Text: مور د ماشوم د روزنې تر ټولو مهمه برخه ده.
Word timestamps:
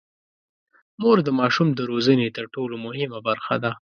مور 1.01 1.17
د 1.23 1.29
ماشوم 1.39 1.67
د 1.73 1.79
روزنې 1.91 2.27
تر 2.37 2.45
ټولو 2.53 2.75
مهمه 2.85 3.19
برخه 3.27 3.55
ده. 3.63 3.71